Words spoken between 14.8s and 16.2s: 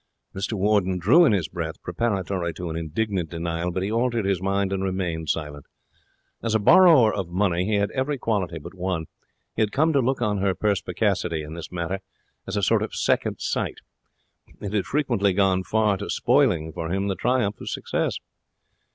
frequently gone far to